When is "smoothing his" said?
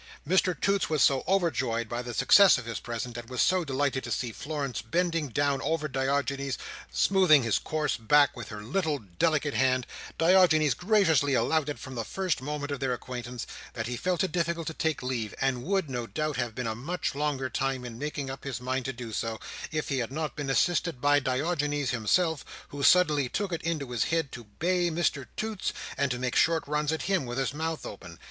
6.91-7.59